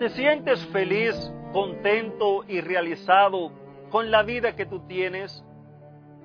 ¿Te 0.00 0.08
sientes 0.08 0.64
feliz, 0.68 1.14
contento 1.52 2.42
y 2.48 2.62
realizado 2.62 3.52
con 3.90 4.10
la 4.10 4.22
vida 4.22 4.56
que 4.56 4.64
tú 4.64 4.80
tienes? 4.86 5.44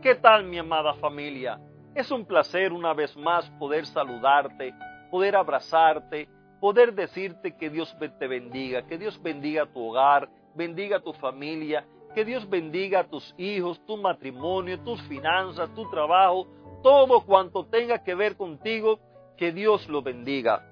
¿Qué 0.02 0.16
tal 0.16 0.46
mi 0.46 0.58
amada 0.58 0.94
familia? 0.94 1.60
Es 1.94 2.10
un 2.10 2.24
placer 2.24 2.72
una 2.72 2.94
vez 2.94 3.18
más 3.18 3.50
poder 3.60 3.86
saludarte, 3.86 4.74
poder 5.12 5.36
abrazarte, 5.36 6.30
poder 6.62 6.94
decirte 6.94 7.58
que 7.58 7.70
Dios 7.70 7.94
te 8.18 8.28
bendiga, 8.30 8.88
que 8.88 8.98
Dios 8.98 9.22
bendiga 9.22 9.66
tu 9.66 9.90
hogar, 9.90 10.30
bendiga 10.54 11.02
tu 11.02 11.12
familia, 11.12 11.86
que 12.14 12.24
Dios 12.24 12.50
bendiga 12.50 13.02
a 13.02 13.10
tus 13.10 13.36
hijos, 13.38 13.86
tu 13.86 13.98
matrimonio, 13.98 14.80
tus 14.86 15.02
finanzas, 15.02 15.70
tu 15.76 15.90
trabajo, 15.90 16.48
todo 16.82 17.26
cuanto 17.26 17.66
tenga 17.66 18.02
que 18.02 18.16
ver 18.16 18.38
contigo, 18.38 19.02
que 19.36 19.52
Dios 19.52 19.90
lo 19.90 20.02
bendiga. 20.02 20.66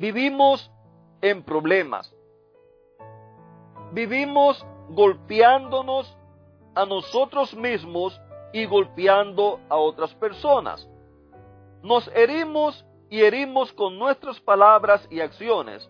Vivimos 0.00 0.68
en 1.22 1.42
problemas. 1.42 2.14
Vivimos 3.92 4.64
golpeándonos 4.88 6.16
a 6.74 6.86
nosotros 6.86 7.54
mismos 7.54 8.20
y 8.52 8.64
golpeando 8.64 9.60
a 9.68 9.76
otras 9.76 10.14
personas. 10.14 10.88
Nos 11.82 12.08
herimos 12.08 12.84
y 13.08 13.22
herimos 13.22 13.72
con 13.72 13.98
nuestras 13.98 14.40
palabras 14.40 15.06
y 15.10 15.20
acciones. 15.20 15.88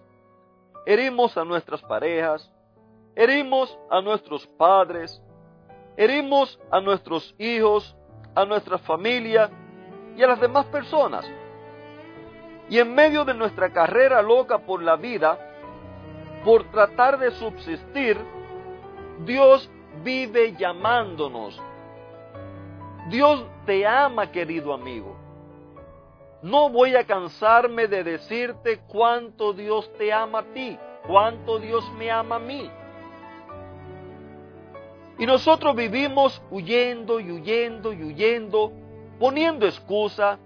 Herimos 0.86 1.36
a 1.36 1.44
nuestras 1.44 1.82
parejas, 1.82 2.50
herimos 3.14 3.78
a 3.90 4.00
nuestros 4.00 4.46
padres, 4.46 5.22
herimos 5.96 6.58
a 6.70 6.80
nuestros 6.80 7.34
hijos, 7.38 7.94
a 8.34 8.44
nuestra 8.46 8.78
familia 8.78 9.50
y 10.16 10.22
a 10.22 10.26
las 10.26 10.40
demás 10.40 10.66
personas. 10.66 11.26
Y 12.70 12.78
en 12.78 12.94
medio 12.94 13.24
de 13.24 13.34
nuestra 13.34 13.70
carrera 13.70 14.22
loca 14.22 14.58
por 14.58 14.80
la 14.80 14.94
vida, 14.94 15.38
por 16.44 16.64
tratar 16.70 17.18
de 17.18 17.32
subsistir, 17.32 18.16
Dios 19.26 19.68
vive 20.04 20.54
llamándonos. 20.56 21.60
Dios 23.08 23.44
te 23.66 23.84
ama, 23.84 24.30
querido 24.30 24.72
amigo. 24.72 25.16
No 26.42 26.70
voy 26.70 26.94
a 26.94 27.04
cansarme 27.04 27.88
de 27.88 28.04
decirte 28.04 28.80
cuánto 28.86 29.52
Dios 29.52 29.92
te 29.98 30.12
ama 30.12 30.38
a 30.38 30.44
ti, 30.54 30.78
cuánto 31.06 31.58
Dios 31.58 31.84
me 31.98 32.08
ama 32.10 32.36
a 32.36 32.38
mí. 32.38 32.70
Y 35.18 35.26
nosotros 35.26 35.74
vivimos 35.74 36.40
huyendo 36.50 37.20
y 37.20 37.30
huyendo 37.32 37.92
y 37.92 38.04
huyendo, 38.04 38.72
poniendo 39.18 39.66
excusa, 39.66 40.38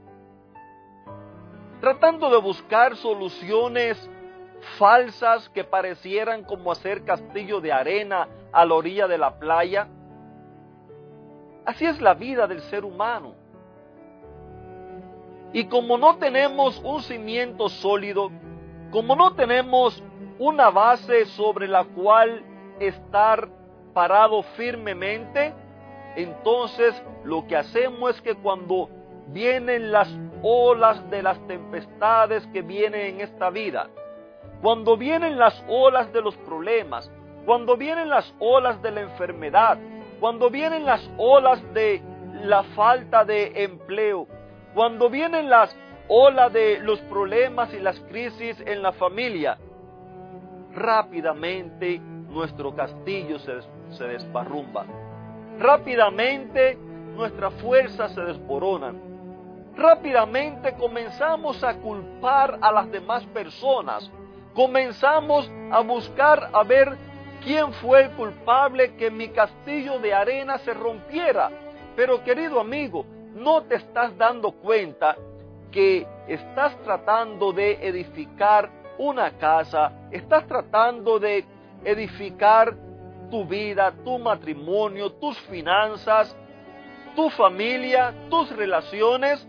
tratando 1.85 2.31
de 2.31 2.39
buscar 2.39 2.97
soluciones 2.97 4.11
falsas 4.79 5.51
que 5.51 5.65
parecieran 5.65 6.43
como 6.43 6.73
hacer 6.73 7.05
castillo 7.05 7.61
de 7.61 7.75
arena 7.75 8.27
a 8.51 8.65
la 8.65 8.75
orilla 8.75 9.07
de 9.07 9.19
la 9.19 9.39
playa. 9.39 9.87
Así 11.67 11.85
es 11.85 12.01
la 12.01 12.15
vida 12.15 12.47
del 12.47 12.63
ser 12.63 12.87
humano. 12.87 13.35
Y 15.53 15.67
como 15.67 15.99
no 15.99 16.17
tenemos 16.17 16.81
un 16.83 17.03
cimiento 17.03 17.69
sólido, 17.69 18.31
como 18.91 19.15
no 19.15 19.35
tenemos 19.35 20.03
una 20.39 20.71
base 20.71 21.27
sobre 21.27 21.69
la 21.69 21.85
cual 21.85 22.43
estar 22.81 23.47
parado 23.93 24.43
firmemente, 24.57 25.53
entonces 26.17 26.95
lo 27.25 27.47
que 27.47 27.59
hacemos 27.59 28.17
es 28.17 28.23
que 28.23 28.35
cuando 28.37 28.89
vienen 29.29 29.91
las 29.91 30.09
olas 30.43 31.09
de 31.11 31.23
las 31.23 31.39
tempestades 31.47 32.47
que 32.49 32.63
vienen 32.63 33.15
en 33.15 33.21
esta 33.21 33.51
vida, 33.51 33.89
cuando 34.61 34.97
vienen 34.97 35.39
las 35.39 35.65
olas 35.69 36.13
de 36.13 36.23
los 36.23 36.37
problemas, 36.39 37.11
cuando 37.45 37.77
vienen 37.77 38.09
las 38.09 38.35
olas 38.39 38.81
de 38.83 38.91
la 38.91 39.03
enfermedad, 39.03 39.79
cuando 40.21 40.51
vienen 40.51 40.87
las 40.87 41.09
olas 41.19 41.63
de 41.75 42.03
la 42.43 42.63
falta 42.75 43.25
de 43.25 43.65
empleo, 43.65 44.27
cuando 44.75 45.11
vienen 45.11 45.51
las 45.51 45.77
olas 46.09 46.53
de 46.53 46.79
los 46.81 47.01
problemas 47.03 47.73
y 47.75 47.81
las 47.81 47.99
crisis 48.01 48.63
en 48.67 48.83
la 48.83 48.93
familia, 48.93 49.59
rápidamente 50.75 52.01
nuestro 52.29 52.75
castillo 52.75 53.39
se, 53.39 53.53
se 53.91 54.05
desparrumba. 54.05 54.87
Rápidamente 55.59 56.77
nuestras 57.15 57.55
fuerzas 57.55 58.13
se 58.13 58.23
desboronan 58.23 59.04
rápidamente 59.77 60.75
comenzamos 60.75 61.63
a 61.65 61.75
culpar 61.75 62.59
a 62.61 62.73
las 62.73 62.91
demás 62.91 63.25
personas. 63.27 64.11
Comenzamos 64.55 65.51
a 65.71 65.81
buscar 65.81 66.51
a 66.53 66.63
ver 66.63 66.97
quién 67.43 67.73
fue 67.75 68.05
el 68.05 68.11
culpable 68.13 68.95
que 68.97 69.11
mi 69.11 69.29
castillo 69.29 69.99
de 69.99 70.15
arena 70.15 70.59
se 70.59 70.75
rompiera. 70.75 71.51
Pero 71.97 72.23
querido 72.23 72.61
amigo, 72.61 73.05
no 73.35 73.63
te 73.63 73.77
estás 73.77 74.17
dando 74.17 74.53
cuenta 74.53 75.17
que 75.71 76.07
estás 76.29 76.77
tratando 76.83 77.53
de 77.53 77.73
edificar 77.87 78.71
una 78.97 79.33
casa, 79.39 79.93
estás 80.13 80.47
tratando 80.47 81.19
de 81.19 81.45
edificar 81.85 82.75
tu 83.31 83.45
vida, 83.45 83.93
tu 84.05 84.19
matrimonio, 84.19 85.11
tus 85.13 85.37
finanzas, 85.41 86.37
tu 87.17 87.29
familia, 87.31 88.15
tus 88.31 88.55
relaciones, 88.55 89.47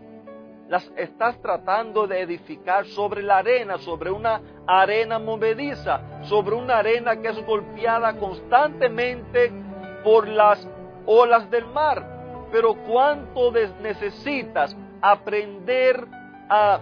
las 0.68 0.90
estás 0.96 1.40
tratando 1.42 2.08
de 2.08 2.22
edificar 2.22 2.86
sobre 2.88 3.22
la 3.22 3.38
arena, 3.38 3.78
sobre 3.78 4.10
una 4.10 4.42
arena 4.66 5.20
movediza, 5.20 6.02
sobre 6.24 6.56
una 6.56 6.80
arena 6.80 7.22
que 7.22 7.28
es 7.28 7.46
golpeada 7.46 8.18
constantemente 8.18 9.52
por 10.04 10.28
las 10.28 10.68
olas 11.06 11.50
del 11.52 11.66
mar. 11.68 12.48
Pero 12.52 12.74
cuánto 12.74 13.52
necesitas 13.82 14.76
aprender 15.02 16.08
a 16.50 16.80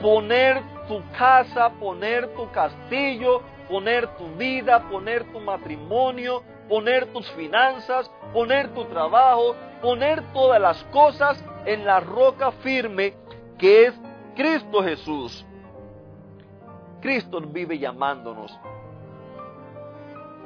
poner 0.00 0.60
tu 0.86 1.02
casa, 1.16 1.70
poner 1.80 2.28
tu 2.34 2.50
castillo, 2.50 3.40
poner 3.68 4.06
tu 4.16 4.26
vida, 4.36 4.80
poner 4.90 5.24
tu 5.32 5.40
matrimonio, 5.40 6.42
poner 6.68 7.06
tus 7.06 7.30
finanzas, 7.32 8.10
poner 8.32 8.68
tu 8.74 8.84
trabajo, 8.86 9.54
poner 9.80 10.22
todas 10.32 10.60
las 10.60 10.82
cosas 10.84 11.42
en 11.64 11.84
la 11.84 12.00
roca 12.00 12.52
firme 12.52 13.14
que 13.58 13.86
es 13.86 13.94
Cristo 14.34 14.82
Jesús. 14.82 15.44
Cristo 17.00 17.40
vive 17.40 17.78
llamándonos. 17.78 18.58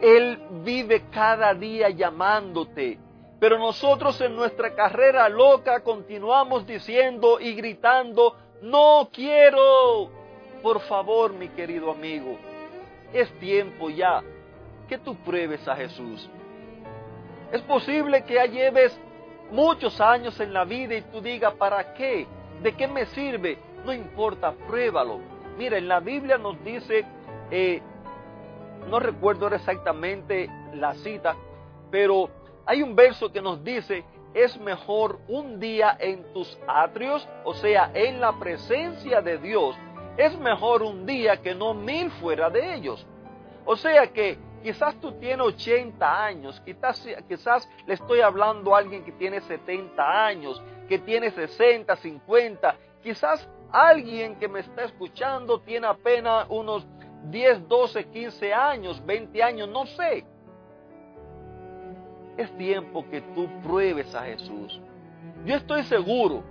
Él 0.00 0.38
vive 0.64 1.04
cada 1.10 1.54
día 1.54 1.90
llamándote. 1.90 2.98
Pero 3.40 3.58
nosotros 3.58 4.20
en 4.20 4.34
nuestra 4.34 4.74
carrera 4.74 5.28
loca 5.28 5.80
continuamos 5.80 6.66
diciendo 6.66 7.38
y 7.40 7.54
gritando, 7.54 8.36
no 8.62 9.08
quiero. 9.12 10.10
Por 10.62 10.80
favor, 10.80 11.32
mi 11.32 11.48
querido 11.48 11.92
amigo, 11.92 12.36
es 13.12 13.30
tiempo 13.38 13.90
ya 13.90 14.22
que 14.88 14.98
tú 14.98 15.14
pruebes 15.16 15.66
a 15.68 15.76
Jesús. 15.76 16.28
Es 17.52 17.62
posible 17.62 18.24
que 18.24 18.34
ya 18.34 18.46
lleves 18.46 18.98
muchos 19.50 20.00
años 20.00 20.38
en 20.40 20.52
la 20.52 20.64
vida 20.64 20.96
y 20.96 21.02
tú 21.02 21.20
digas, 21.20 21.54
¿para 21.54 21.94
qué? 21.94 22.26
¿De 22.62 22.74
qué 22.74 22.88
me 22.88 23.06
sirve? 23.06 23.58
No 23.84 23.92
importa, 23.92 24.52
pruébalo. 24.66 25.20
Mira, 25.56 25.78
en 25.78 25.88
la 25.88 26.00
Biblia 26.00 26.38
nos 26.38 26.62
dice, 26.64 27.04
eh, 27.50 27.80
no 28.88 29.00
recuerdo 29.00 29.48
exactamente 29.48 30.48
la 30.74 30.94
cita, 30.94 31.36
pero 31.90 32.28
hay 32.66 32.82
un 32.82 32.94
verso 32.94 33.32
que 33.32 33.40
nos 33.40 33.62
dice, 33.64 34.04
es 34.34 34.58
mejor 34.60 35.18
un 35.28 35.58
día 35.58 35.96
en 35.98 36.32
tus 36.32 36.58
atrios, 36.66 37.26
o 37.44 37.54
sea, 37.54 37.90
en 37.94 38.20
la 38.20 38.38
presencia 38.38 39.20
de 39.20 39.38
Dios, 39.38 39.76
es 40.16 40.38
mejor 40.38 40.82
un 40.82 41.06
día 41.06 41.38
que 41.38 41.54
no 41.54 41.74
mil 41.74 42.10
fuera 42.10 42.50
de 42.50 42.74
ellos. 42.74 43.06
O 43.64 43.76
sea 43.76 44.06
que 44.08 44.38
Quizás 44.62 44.96
tú 45.00 45.12
tienes 45.12 45.46
80 45.46 46.24
años, 46.24 46.60
quizás, 46.64 47.06
quizás 47.28 47.68
le 47.86 47.94
estoy 47.94 48.20
hablando 48.20 48.74
a 48.74 48.78
alguien 48.78 49.04
que 49.04 49.12
tiene 49.12 49.40
70 49.40 50.26
años, 50.26 50.60
que 50.88 50.98
tiene 50.98 51.30
60, 51.30 51.94
50, 51.94 52.76
quizás 53.02 53.48
alguien 53.70 54.36
que 54.36 54.48
me 54.48 54.60
está 54.60 54.84
escuchando 54.84 55.60
tiene 55.60 55.86
apenas 55.86 56.46
unos 56.48 56.86
10, 57.30 57.68
12, 57.68 58.04
15 58.06 58.54
años, 58.54 59.04
20 59.04 59.42
años, 59.42 59.68
no 59.68 59.86
sé. 59.86 60.24
Es 62.36 62.56
tiempo 62.56 63.04
que 63.10 63.20
tú 63.20 63.48
pruebes 63.62 64.14
a 64.14 64.22
Jesús. 64.22 64.80
Yo 65.44 65.56
estoy 65.56 65.84
seguro, 65.84 66.42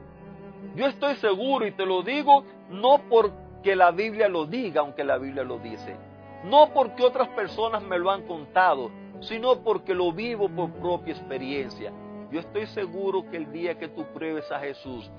yo 0.76 0.88
estoy 0.88 1.16
seguro 1.16 1.66
y 1.66 1.72
te 1.72 1.86
lo 1.86 2.04
digo 2.04 2.44
no 2.70 3.02
porque 3.10 3.76
la 3.76 3.92
Biblia 3.92 4.28
lo 4.28 4.46
diga, 4.46 4.82
aunque 4.82 5.04
la 5.04 5.18
Biblia 5.18 5.44
lo 5.44 5.60
dice, 5.60 5.96
no 6.44 6.74
porque 6.74 7.04
otras 7.04 7.28
personas 7.30 7.82
me 7.84 7.98
lo 7.98 8.12
han 8.12 8.24
contado, 8.24 8.92
sino 9.22 9.60
porque 9.64 9.94
lo 9.94 10.12
vivo 10.12 10.50
por 10.50 10.72
propia 10.72 11.14
experiencia. 11.14 11.92
Yo 12.32 12.40
estoy 12.40 12.68
seguro 12.68 13.30
que 13.30 13.38
el 13.38 13.52
día 13.52 13.78
que 13.78 13.88
tú 13.88 14.06
pruebes 14.14 14.52
a 14.52 14.60
Jesús, 14.60 15.10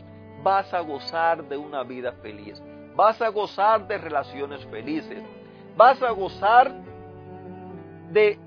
vas 0.42 0.72
a 0.72 0.80
gozar 0.80 1.44
de 1.48 1.56
una 1.56 1.82
vida 1.82 2.12
feliz, 2.22 2.62
vas 2.94 3.20
a 3.20 3.28
gozar 3.28 3.86
de 3.88 3.98
relaciones 3.98 4.64
felices, 4.66 5.22
vas 5.76 6.02
a 6.02 6.10
gozar 6.10 6.72
de, 8.10 8.38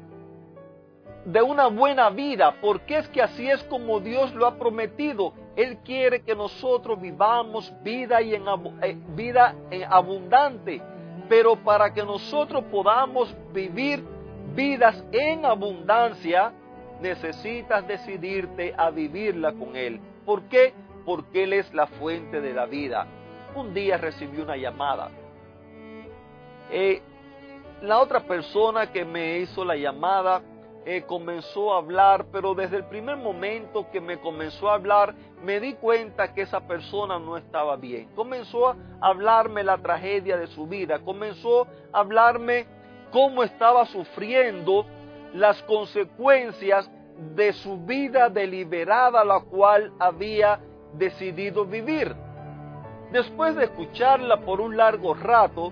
de 1.26 1.42
una 1.42 1.68
buena 1.68 2.10
vida, 2.10 2.56
porque 2.62 2.98
es 2.98 3.08
que 3.10 3.22
así 3.22 3.50
es 3.50 3.64
como 3.64 4.00
Dios 4.00 4.34
lo 4.34 4.46
ha 4.46 4.56
prometido. 4.56 5.34
Él 5.56 5.78
quiere 5.84 6.22
que 6.22 6.36
nosotros 6.36 7.00
vivamos 7.02 7.74
vida, 7.84 8.22
y 8.22 8.36
en, 8.36 8.44
eh, 8.82 8.98
vida 9.16 9.56
en 9.70 9.84
abundante, 9.92 10.82
pero 11.31 11.56
para 11.56 11.94
que 11.94 12.04
nosotros 12.04 12.62
podamos 12.66 13.33
vivir 13.54 14.04
vidas 14.54 15.01
en 15.13 15.45
abundancia, 15.45 16.51
necesitas 17.00 17.88
decidirte 17.88 18.74
a 18.78 18.89
vivirla 18.89 19.54
con 19.54 19.78
Él. 19.78 20.01
¿Por 20.25 20.42
qué? 20.50 20.74
Porque 21.06 21.45
Él 21.45 21.54
es 21.54 21.74
la 21.74 21.88
fuente 21.88 22.42
de 22.42 22.51
la 22.51 22.66
vida. 22.66 23.07
Un 23.56 23.74
día 23.74 23.95
recibí 23.95 24.42
una 24.42 24.57
llamada. 24.57 25.10
Eh, 26.69 27.01
la 27.81 28.00
otra 28.00 28.19
persona 28.19 28.92
que 28.92 29.06
me 29.06 29.38
hizo 29.39 29.63
la 29.63 29.77
llamada 29.77 30.42
eh, 30.86 31.04
comenzó 31.06 31.74
a 31.74 31.78
hablar, 31.78 32.25
pero 32.31 32.56
desde 32.56 32.78
el 32.78 32.86
primer 32.86 33.18
momento 33.18 33.89
que 33.92 34.01
me 34.01 34.19
comenzó 34.19 34.69
a 34.69 34.75
hablar, 34.75 35.13
me 35.44 35.60
di 35.60 35.74
cuenta 35.74 36.33
que 36.33 36.42
esa 36.42 36.62
persona 36.62 37.19
no 37.19 37.38
estaba 37.38 37.75
bien. 37.75 38.10
Comenzó 38.16 38.69
a 38.69 38.75
hablarme 39.00 39.63
la 39.63 39.78
tragedia 39.78 40.38
de 40.38 40.48
su 40.48 40.66
vida, 40.66 41.00
comenzó 41.00 41.68
a 41.94 42.00
hablarme 42.00 42.66
cómo 43.12 43.44
estaba 43.44 43.86
sufriendo 43.86 44.86
las 45.33 45.62
consecuencias 45.63 46.89
de 47.36 47.54
su 47.54 47.77
vida 47.86 48.30
deliberada, 48.30 49.24
la 49.24 49.42
cual 49.42 49.94
había 50.00 50.60
decidido 50.94 51.66
vivir. 51.66 52.16
Después 53.12 53.56
de 53.56 53.66
escucharla 53.66 54.38
por 54.38 54.62
un 54.62 54.77
largo 54.77 55.13
rato, 55.13 55.72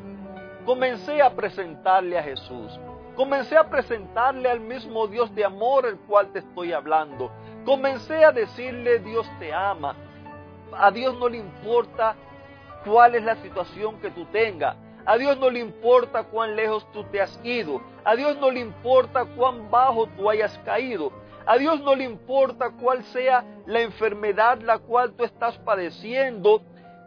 comencé 0.66 1.22
a 1.22 1.32
presentarle 1.32 2.18
a 2.20 2.24
Jesús. 2.24 2.80
Comencé 3.20 3.58
a 3.58 3.70
presentarle 3.70 4.50
al 4.50 4.62
mismo 4.62 5.06
Dios 5.06 5.36
de 5.36 5.44
amor 5.44 5.86
el 5.86 5.98
cual 5.98 6.32
te 6.32 6.40
estoy 6.40 6.72
hablando. 6.72 7.30
Comencé 7.66 8.24
a 8.24 8.32
decirle 8.32 9.00
Dios 9.00 9.30
te 9.40 9.54
ama. 9.54 9.94
A 10.72 10.90
Dios 10.90 11.20
no 11.20 11.28
le 11.28 11.40
importa 11.40 12.16
cuál 12.86 13.16
es 13.16 13.24
la 13.24 13.36
situación 13.36 14.00
que 14.00 14.10
tú 14.10 14.24
tengas. 14.28 14.78
A 15.06 15.18
Dios 15.18 15.38
no 15.38 15.50
le 15.50 15.60
importa 15.60 16.24
cuán 16.24 16.56
lejos 16.56 16.90
tú 16.94 17.04
te 17.12 17.20
has 17.20 17.38
ido. 17.44 17.82
A 18.06 18.16
Dios 18.16 18.38
no 18.38 18.52
le 18.52 18.62
importa 18.62 19.26
cuán 19.36 19.70
bajo 19.70 20.08
tú 20.16 20.30
hayas 20.30 20.58
caído. 20.60 21.12
A 21.46 21.58
Dios 21.58 21.82
no 21.82 21.96
le 21.96 22.06
importa 22.06 22.72
cuál 22.82 23.04
sea 23.04 23.44
la 23.66 23.82
enfermedad 23.82 24.62
la 24.62 24.78
cual 24.78 25.12
tú 25.12 25.26
estás 25.26 25.58
padeciendo 25.58 26.62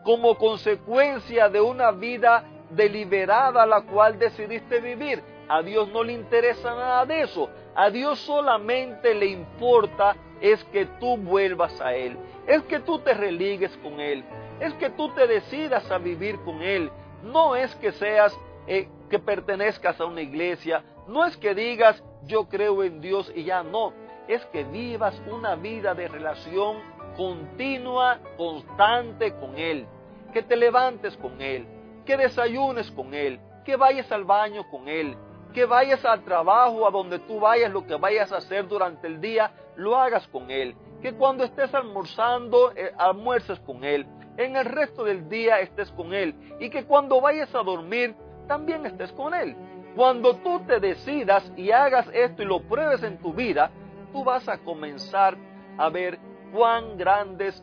como 0.04 0.36
consecuencia 0.36 1.48
de 1.48 1.62
una 1.62 1.90
vida 1.90 2.44
deliberada 2.68 3.64
la 3.64 3.80
cual 3.80 4.18
decidiste 4.18 4.78
vivir. 4.78 5.31
A 5.48 5.62
Dios 5.62 5.88
no 5.88 6.02
le 6.02 6.12
interesa 6.12 6.74
nada 6.74 7.06
de 7.06 7.22
eso. 7.22 7.48
A 7.74 7.90
Dios 7.90 8.18
solamente 8.20 9.14
le 9.14 9.26
importa 9.26 10.16
es 10.40 10.62
que 10.64 10.86
tú 11.00 11.16
vuelvas 11.16 11.80
a 11.80 11.94
Él. 11.94 12.16
Es 12.46 12.62
que 12.62 12.80
tú 12.80 12.98
te 12.98 13.14
religues 13.14 13.76
con 13.78 14.00
Él. 14.00 14.24
Es 14.60 14.74
que 14.74 14.90
tú 14.90 15.08
te 15.14 15.26
decidas 15.26 15.90
a 15.90 15.98
vivir 15.98 16.38
con 16.40 16.62
Él. 16.62 16.90
No 17.22 17.56
es 17.56 17.74
que 17.76 17.92
seas, 17.92 18.36
eh, 18.66 18.88
que 19.08 19.18
pertenezcas 19.18 20.00
a 20.00 20.06
una 20.06 20.22
iglesia. 20.22 20.82
No 21.06 21.24
es 21.24 21.36
que 21.36 21.54
digas, 21.54 22.02
yo 22.24 22.48
creo 22.48 22.82
en 22.82 23.00
Dios 23.00 23.30
y 23.34 23.44
ya 23.44 23.62
no. 23.62 23.92
Es 24.28 24.44
que 24.46 24.64
vivas 24.64 25.20
una 25.30 25.56
vida 25.56 25.94
de 25.94 26.08
relación 26.08 26.78
continua, 27.16 28.18
constante 28.36 29.34
con 29.34 29.58
Él. 29.58 29.86
Que 30.32 30.42
te 30.42 30.56
levantes 30.56 31.16
con 31.16 31.40
Él 31.40 31.66
que 32.04 32.16
desayunes 32.16 32.90
con 32.90 33.14
Él, 33.14 33.40
que 33.64 33.76
vayas 33.76 34.10
al 34.12 34.24
baño 34.24 34.68
con 34.70 34.88
Él, 34.88 35.16
que 35.52 35.64
vayas 35.64 36.04
al 36.04 36.24
trabajo, 36.24 36.86
a 36.86 36.90
donde 36.90 37.18
tú 37.20 37.40
vayas, 37.40 37.70
lo 37.70 37.86
que 37.86 37.94
vayas 37.96 38.32
a 38.32 38.38
hacer 38.38 38.66
durante 38.68 39.06
el 39.06 39.20
día, 39.20 39.52
lo 39.76 39.96
hagas 39.96 40.26
con 40.28 40.50
Él. 40.50 40.74
Que 41.00 41.14
cuando 41.14 41.44
estés 41.44 41.74
almorzando, 41.74 42.72
eh, 42.74 42.92
almuerces 42.96 43.58
con 43.60 43.84
Él. 43.84 44.06
En 44.36 44.56
el 44.56 44.64
resto 44.64 45.04
del 45.04 45.28
día 45.28 45.60
estés 45.60 45.90
con 45.92 46.14
Él. 46.14 46.34
Y 46.60 46.70
que 46.70 46.84
cuando 46.84 47.20
vayas 47.20 47.54
a 47.54 47.62
dormir, 47.62 48.14
también 48.46 48.86
estés 48.86 49.12
con 49.12 49.34
Él. 49.34 49.56
Cuando 49.94 50.36
tú 50.36 50.60
te 50.66 50.80
decidas 50.80 51.52
y 51.56 51.70
hagas 51.70 52.08
esto 52.12 52.42
y 52.42 52.46
lo 52.46 52.62
pruebes 52.62 53.02
en 53.02 53.18
tu 53.18 53.32
vida, 53.32 53.70
tú 54.12 54.24
vas 54.24 54.48
a 54.48 54.58
comenzar 54.58 55.36
a 55.76 55.88
ver 55.90 56.18
cuán 56.52 56.96
grandes 56.96 57.62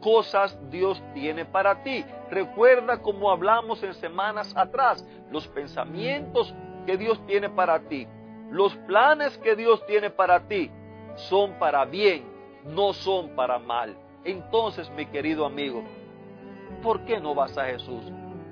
cosas 0.00 0.58
Dios 0.70 1.02
tiene 1.14 1.44
para 1.44 1.82
ti. 1.82 2.04
Recuerda 2.30 3.00
como 3.00 3.30
hablamos 3.30 3.82
en 3.82 3.94
semanas 3.94 4.52
atrás, 4.56 5.06
los 5.30 5.46
pensamientos 5.48 6.54
que 6.90 6.96
Dios 6.96 7.24
tiene 7.24 7.48
para 7.48 7.78
ti, 7.78 8.08
los 8.50 8.74
planes 8.78 9.38
que 9.38 9.54
Dios 9.54 9.86
tiene 9.86 10.10
para 10.10 10.40
ti, 10.48 10.72
son 11.14 11.52
para 11.52 11.84
bien, 11.84 12.24
no 12.64 12.92
son 12.92 13.36
para 13.36 13.60
mal. 13.60 13.96
Entonces, 14.24 14.90
mi 14.90 15.06
querido 15.06 15.46
amigo, 15.46 15.84
¿por 16.82 17.04
qué 17.04 17.20
no 17.20 17.32
vas 17.32 17.56
a 17.56 17.66
Jesús? 17.66 18.02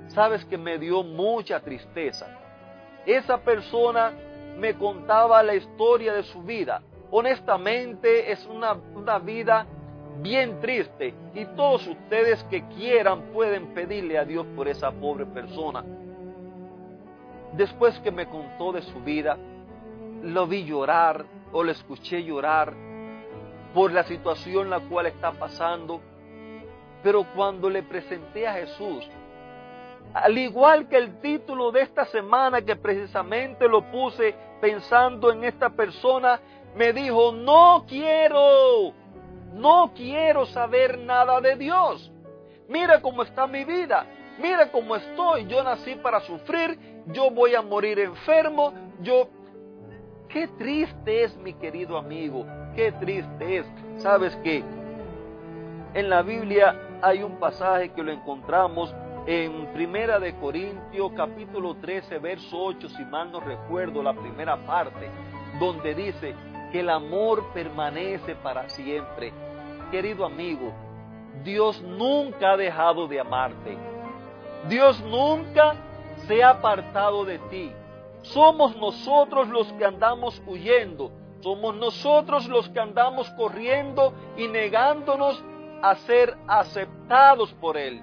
Sabes 0.07 0.45
que 0.45 0.57
me 0.57 0.77
dio 0.77 1.03
mucha 1.03 1.59
tristeza. 1.59 2.27
Esa 3.05 3.39
persona 3.39 4.13
me 4.57 4.73
contaba 4.73 5.43
la 5.43 5.55
historia 5.55 6.13
de 6.13 6.23
su 6.23 6.41
vida. 6.41 6.81
Honestamente, 7.11 8.31
es 8.31 8.45
una, 8.45 8.71
una 8.95 9.19
vida 9.19 9.67
bien 10.21 10.61
triste 10.61 11.13
y 11.33 11.43
todos 11.57 11.85
ustedes 11.85 12.41
que 12.45 12.65
quieran 12.69 13.33
pueden 13.33 13.73
pedirle 13.73 14.17
a 14.17 14.23
Dios 14.23 14.45
por 14.55 14.69
esa 14.69 14.91
pobre 14.91 15.25
persona. 15.25 15.83
Después 17.53 17.99
que 17.99 18.11
me 18.11 18.27
contó 18.27 18.71
de 18.71 18.81
su 18.81 18.99
vida, 18.99 19.37
lo 20.23 20.47
vi 20.47 20.65
llorar 20.65 21.25
o 21.51 21.63
le 21.63 21.71
escuché 21.71 22.23
llorar 22.23 22.73
por 23.73 23.91
la 23.91 24.03
situación 24.03 24.69
la 24.69 24.79
cual 24.81 25.07
está 25.07 25.31
pasando, 25.31 26.01
pero 27.03 27.25
cuando 27.35 27.69
le 27.69 27.83
presenté 27.83 28.47
a 28.47 28.53
Jesús, 28.53 29.07
al 30.13 30.37
igual 30.37 30.87
que 30.87 30.97
el 30.97 31.19
título 31.21 31.71
de 31.71 31.81
esta 31.81 32.05
semana 32.05 32.61
que 32.61 32.75
precisamente 32.75 33.67
lo 33.67 33.89
puse 33.91 34.35
pensando 34.59 35.31
en 35.31 35.43
esta 35.43 35.69
persona, 35.69 36.39
me 36.75 36.93
dijo, 36.93 37.31
no 37.31 37.85
quiero, 37.87 38.93
no 39.53 39.91
quiero 39.95 40.45
saber 40.47 40.97
nada 40.99 41.39
de 41.41 41.55
Dios. 41.55 42.11
Mira 42.67 43.01
cómo 43.01 43.23
está 43.23 43.47
mi 43.47 43.63
vida. 43.65 44.05
Mira 44.39 44.71
cómo 44.71 44.95
estoy. 44.95 45.45
Yo 45.45 45.63
nací 45.63 45.95
para 45.95 46.19
sufrir. 46.21 47.03
Yo 47.07 47.29
voy 47.29 47.55
a 47.55 47.61
morir 47.61 47.99
enfermo. 47.99 48.73
Yo... 49.01 49.29
Qué 50.27 50.47
triste 50.47 51.23
es, 51.23 51.35
mi 51.37 51.53
querido 51.53 51.97
amigo. 51.97 52.45
Qué 52.75 52.91
triste 52.91 53.57
es. 53.57 53.65
Sabes 53.97 54.35
que 54.37 54.63
en 55.95 56.09
la 56.09 56.21
Biblia 56.21 56.75
hay 57.01 57.23
un 57.23 57.39
pasaje 57.39 57.89
que 57.93 58.03
lo 58.03 58.11
encontramos 58.11 58.93
en 59.25 59.73
Primera 59.73 60.19
de 60.19 60.35
Corintios 60.35 61.11
capítulo 61.15 61.75
13 61.75 62.19
verso 62.19 62.57
8, 62.57 62.89
si 62.89 63.05
mal 63.05 63.31
no 63.31 63.39
recuerdo 63.39 64.03
la 64.03 64.13
primera 64.13 64.55
parte, 64.65 65.09
donde 65.59 65.95
dice, 65.95 66.35
que 66.71 66.81
el 66.81 66.89
amor 66.89 67.51
permanece 67.53 68.35
para 68.35 68.69
siempre. 68.69 69.33
Querido 69.91 70.25
amigo, 70.25 70.71
Dios 71.43 71.81
nunca 71.81 72.51
ha 72.51 72.57
dejado 72.57 73.07
de 73.07 73.19
amarte. 73.19 73.77
Dios 74.67 74.99
nunca 75.01 75.75
se 76.27 76.43
ha 76.43 76.51
apartado 76.51 77.25
de 77.25 77.39
ti. 77.49 77.71
Somos 78.21 78.75
nosotros 78.75 79.47
los 79.47 79.71
que 79.73 79.85
andamos 79.85 80.41
huyendo. 80.45 81.11
Somos 81.41 81.75
nosotros 81.75 82.47
los 82.47 82.67
que 82.69 82.79
andamos 82.79 83.29
corriendo 83.31 84.13
y 84.35 84.47
negándonos 84.47 85.41
a 85.81 85.95
ser 85.95 86.35
aceptados 86.47 87.53
por 87.53 87.77
Él. 87.77 88.01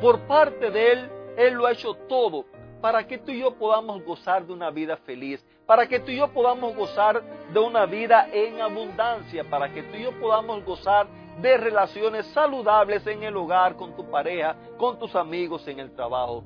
Por 0.00 0.20
parte 0.28 0.70
de 0.70 0.92
Él, 0.92 1.10
Él 1.36 1.54
lo 1.54 1.66
ha 1.66 1.72
hecho 1.72 1.94
todo 2.08 2.44
para 2.80 3.04
que 3.06 3.18
tú 3.18 3.32
y 3.32 3.40
yo 3.40 3.54
podamos 3.54 4.04
gozar 4.04 4.46
de 4.46 4.52
una 4.52 4.70
vida 4.70 4.96
feliz 4.98 5.44
para 5.68 5.86
que 5.86 6.00
tú 6.00 6.10
y 6.10 6.16
yo 6.16 6.28
podamos 6.28 6.74
gozar 6.74 7.22
de 7.52 7.60
una 7.60 7.84
vida 7.84 8.26
en 8.32 8.58
abundancia, 8.62 9.44
para 9.44 9.68
que 9.68 9.82
tú 9.82 9.96
y 9.98 10.04
yo 10.04 10.18
podamos 10.18 10.64
gozar 10.64 11.06
de 11.40 11.56
relaciones 11.56 12.26
saludables 12.28 13.06
en 13.06 13.22
el 13.22 13.36
hogar, 13.36 13.76
con 13.76 13.94
tu 13.94 14.10
pareja, 14.10 14.56
con 14.76 14.98
tus 14.98 15.14
amigos, 15.14 15.66
en 15.68 15.78
el 15.78 15.92
trabajo. 15.94 16.42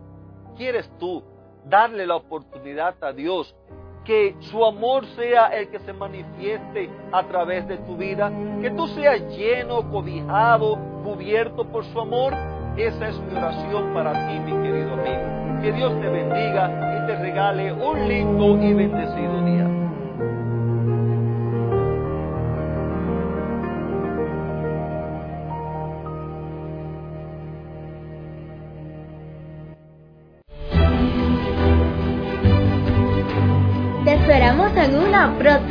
¿Quieres 0.56 0.90
tú 0.98 1.22
darle 1.64 2.06
la 2.06 2.16
oportunidad 2.16 2.94
a 3.02 3.12
Dios 3.12 3.54
que 4.04 4.34
su 4.40 4.64
amor 4.64 5.06
sea 5.14 5.46
el 5.48 5.68
que 5.68 5.78
se 5.80 5.92
manifieste 5.92 6.90
a 7.12 7.22
través 7.24 7.66
de 7.68 7.78
tu 7.78 7.96
vida, 7.96 8.32
que 8.60 8.70
tú 8.70 8.88
seas 8.88 9.20
lleno, 9.36 9.88
cobijado, 9.90 10.76
cubierto 11.04 11.64
por 11.64 11.84
su 11.84 12.00
amor. 12.00 12.34
Esa 12.76 13.08
es 13.08 13.20
mi 13.20 13.36
oración 13.36 13.94
para 13.94 14.12
ti, 14.12 14.40
mi 14.40 14.52
querido 14.62 14.94
amigo. 14.94 15.60
Que 15.62 15.72
Dios 15.72 15.92
te 16.00 16.08
bendiga 16.08 16.68
y 16.98 17.06
te 17.06 17.16
regale 17.16 17.72
un 17.72 18.08
lindo 18.08 18.56
y 18.60 18.74
bendecido 18.74 19.31